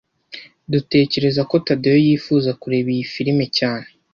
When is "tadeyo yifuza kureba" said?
1.65-2.89